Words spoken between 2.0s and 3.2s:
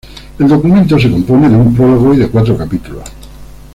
y de cuatro capítulos.